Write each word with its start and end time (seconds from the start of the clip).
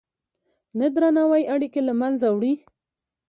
نه 0.79 0.87
درناوی 0.95 1.43
اړیکې 1.53 1.81
له 1.87 1.93
منځه 2.01 2.27
وړي. 2.35 2.53